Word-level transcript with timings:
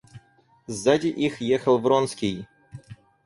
Сзади 0.67 1.09
их 1.09 1.41
ехал 1.41 1.77
Вронский. 1.77 2.47